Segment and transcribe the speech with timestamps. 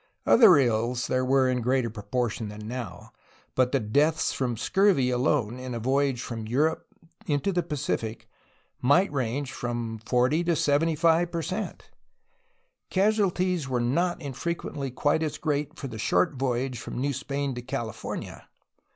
[0.25, 3.11] Other ills there were in greater proportion than now,
[3.53, 6.87] but the deaths from scurvy alone in a voyage from Europe
[7.27, 8.27] into the Pacific
[8.81, 11.91] might range from 40 to 75 per cent.
[12.89, 17.61] Casualties were not infrequently quite as great for the short voyage from New Spain to
[17.61, 18.45] Cali fornia.